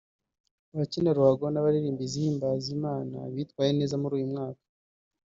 abakina 0.73 1.09
ruhago 1.17 1.45
n’abaririmba 1.49 2.01
izihimbaza 2.07 2.67
Imana 2.77 3.17
bitwaye 3.35 3.71
neza 3.79 3.95
muri 4.01 4.13
uyu 4.17 4.31
mwaka 4.33 4.63